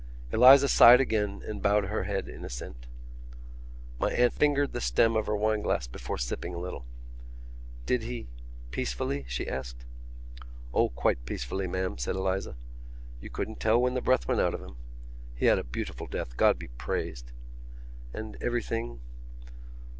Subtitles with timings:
[0.33, 2.87] Eliza sighed again and bowed her head in assent.
[3.99, 6.87] My aunt fingered the stem of her wine glass before sipping a little.
[7.85, 8.27] "Did he...
[8.71, 9.85] peacefully?" she asked.
[10.73, 12.55] "Oh, quite peacefully, ma'am," said Eliza.
[13.21, 14.75] "You couldn't tell when the breath went out of him.
[15.35, 17.31] He had a beautiful death, God be praised."
[18.11, 19.01] "And everything...?"